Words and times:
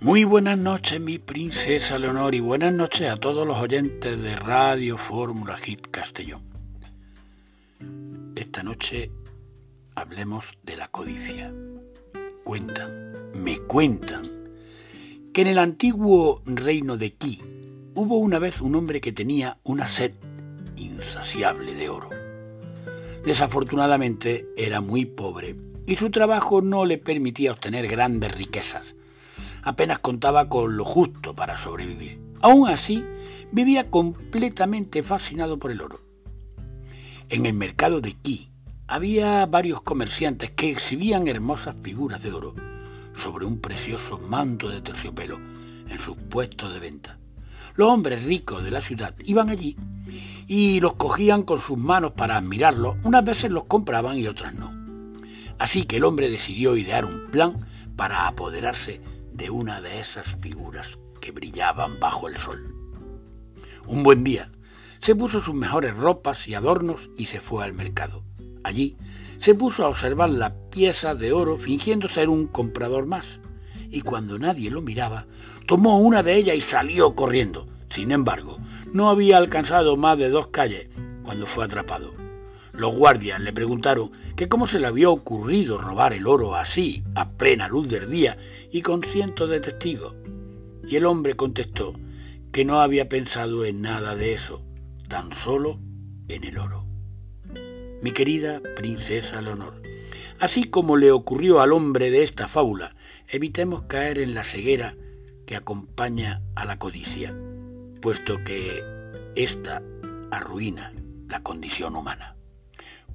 Muy 0.00 0.24
buenas 0.24 0.58
noches, 0.58 1.00
mi 1.00 1.18
princesa 1.18 1.98
Leonor, 1.98 2.34
y 2.34 2.40
buenas 2.40 2.70
noches 2.70 3.08
a 3.08 3.16
todos 3.16 3.46
los 3.46 3.56
oyentes 3.56 4.20
de 4.20 4.36
Radio 4.36 4.98
Fórmula 4.98 5.56
Hit 5.56 5.86
Castellón. 5.90 6.44
Esta 8.34 8.62
noche 8.62 9.10
hablemos 9.94 10.58
de 10.64 10.76
la 10.76 10.88
codicia. 10.88 11.50
Cuentan, 12.44 13.14
me 13.36 13.56
cuentan, 13.60 14.26
que 15.32 15.40
en 15.40 15.46
el 15.46 15.58
antiguo 15.58 16.42
reino 16.44 16.98
de 16.98 17.14
Ki 17.14 17.42
hubo 17.94 18.18
una 18.18 18.38
vez 18.38 18.60
un 18.60 18.74
hombre 18.74 19.00
que 19.00 19.12
tenía 19.12 19.58
una 19.64 19.88
sed 19.88 20.12
insaciable 20.76 21.74
de 21.74 21.88
oro. 21.88 22.10
Desafortunadamente 23.24 24.46
era 24.58 24.82
muy 24.82 25.06
pobre 25.06 25.56
y 25.86 25.96
su 25.96 26.10
trabajo 26.10 26.60
no 26.60 26.84
le 26.84 26.98
permitía 26.98 27.52
obtener 27.52 27.88
grandes 27.88 28.36
riquezas. 28.36 28.94
Apenas 29.66 29.98
contaba 29.98 30.48
con 30.48 30.76
lo 30.76 30.84
justo 30.84 31.34
para 31.34 31.58
sobrevivir. 31.58 32.20
Aún 32.40 32.68
así, 32.68 33.04
vivía 33.50 33.90
completamente 33.90 35.02
fascinado 35.02 35.58
por 35.58 35.72
el 35.72 35.80
oro. 35.80 36.00
En 37.28 37.46
el 37.46 37.54
mercado 37.54 38.00
de 38.00 38.12
Ki 38.12 38.48
había 38.86 39.44
varios 39.46 39.82
comerciantes 39.82 40.50
que 40.50 40.70
exhibían 40.70 41.26
hermosas 41.26 41.74
figuras 41.82 42.22
de 42.22 42.32
oro 42.32 42.54
sobre 43.12 43.44
un 43.44 43.60
precioso 43.60 44.18
manto 44.28 44.68
de 44.68 44.82
terciopelo 44.82 45.40
en 45.88 45.98
sus 45.98 46.16
puestos 46.16 46.72
de 46.72 46.78
venta. 46.78 47.18
Los 47.74 47.90
hombres 47.90 48.22
ricos 48.22 48.62
de 48.62 48.70
la 48.70 48.80
ciudad 48.80 49.16
iban 49.24 49.50
allí 49.50 49.76
y 50.46 50.78
los 50.78 50.94
cogían 50.94 51.42
con 51.42 51.58
sus 51.58 51.76
manos 51.76 52.12
para 52.12 52.36
admirarlos. 52.36 52.98
Unas 53.02 53.24
veces 53.24 53.50
los 53.50 53.64
compraban 53.64 54.16
y 54.16 54.28
otras 54.28 54.54
no. 54.54 54.70
Así 55.58 55.82
que 55.86 55.96
el 55.96 56.04
hombre 56.04 56.30
decidió 56.30 56.76
idear 56.76 57.04
un 57.04 57.32
plan 57.32 57.66
para 57.96 58.28
apoderarse 58.28 59.00
de 59.36 59.50
una 59.50 59.80
de 59.80 60.00
esas 60.00 60.34
figuras 60.40 60.98
que 61.20 61.30
brillaban 61.30 62.00
bajo 62.00 62.28
el 62.28 62.36
sol. 62.36 62.74
Un 63.86 64.02
buen 64.02 64.24
día, 64.24 64.50
se 65.00 65.14
puso 65.14 65.40
sus 65.40 65.54
mejores 65.54 65.94
ropas 65.94 66.48
y 66.48 66.54
adornos 66.54 67.10
y 67.16 67.26
se 67.26 67.40
fue 67.40 67.64
al 67.64 67.74
mercado. 67.74 68.24
Allí 68.64 68.96
se 69.38 69.54
puso 69.54 69.84
a 69.84 69.88
observar 69.88 70.30
la 70.30 70.54
pieza 70.70 71.14
de 71.14 71.32
oro 71.32 71.58
fingiendo 71.58 72.08
ser 72.08 72.28
un 72.28 72.46
comprador 72.46 73.06
más. 73.06 73.38
Y 73.90 74.00
cuando 74.00 74.38
nadie 74.38 74.70
lo 74.70 74.80
miraba, 74.80 75.26
tomó 75.66 76.00
una 76.00 76.22
de 76.22 76.34
ellas 76.34 76.56
y 76.56 76.60
salió 76.60 77.14
corriendo. 77.14 77.68
Sin 77.90 78.10
embargo, 78.10 78.58
no 78.92 79.08
había 79.08 79.36
alcanzado 79.36 79.96
más 79.96 80.18
de 80.18 80.30
dos 80.30 80.48
calles 80.48 80.88
cuando 81.22 81.46
fue 81.46 81.64
atrapado. 81.64 82.25
Los 82.76 82.94
guardias 82.94 83.40
le 83.40 83.52
preguntaron 83.52 84.10
que 84.36 84.48
cómo 84.48 84.66
se 84.66 84.78
le 84.78 84.86
había 84.86 85.08
ocurrido 85.08 85.78
robar 85.78 86.12
el 86.12 86.26
oro 86.26 86.54
así, 86.54 87.02
a 87.14 87.30
plena 87.30 87.68
luz 87.68 87.88
del 87.88 88.10
día 88.10 88.36
y 88.70 88.82
con 88.82 89.02
cientos 89.02 89.48
de 89.50 89.60
testigos. 89.60 90.14
Y 90.86 90.96
el 90.96 91.06
hombre 91.06 91.34
contestó 91.34 91.94
que 92.52 92.64
no 92.64 92.80
había 92.80 93.08
pensado 93.08 93.64
en 93.64 93.82
nada 93.82 94.14
de 94.14 94.34
eso, 94.34 94.62
tan 95.08 95.32
solo 95.32 95.78
en 96.28 96.44
el 96.44 96.58
oro. 96.58 96.84
Mi 98.02 98.12
querida 98.12 98.60
princesa 98.76 99.40
Leonor, 99.40 99.82
así 100.38 100.64
como 100.64 100.96
le 100.96 101.12
ocurrió 101.12 101.60
al 101.60 101.72
hombre 101.72 102.10
de 102.10 102.22
esta 102.22 102.46
fábula, 102.46 102.94
evitemos 103.28 103.82
caer 103.82 104.18
en 104.18 104.34
la 104.34 104.44
ceguera 104.44 104.94
que 105.46 105.56
acompaña 105.56 106.42
a 106.54 106.64
la 106.66 106.78
codicia 106.78 107.34
puesto 108.06 108.36
que 108.44 108.84
esta 109.34 109.82
arruina 110.30 110.92
la 111.28 111.42
condición 111.42 111.96
humana. 111.96 112.35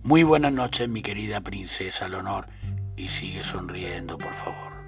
Muy 0.04 0.24
buenas 0.24 0.52
noches, 0.52 0.90
mi 0.90 1.04
querida 1.04 1.42
princesa 1.42 2.08
Leonor, 2.08 2.48
y 2.98 3.08
sigue 3.08 3.44
sonriendo, 3.44 4.18
por 4.18 4.34
favor. 4.34 4.81